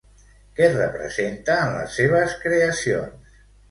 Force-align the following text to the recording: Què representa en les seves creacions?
Què 0.59 0.69
representa 0.71 1.59
en 1.69 1.79
les 1.79 2.01
seves 2.01 2.37
creacions? 2.49 3.43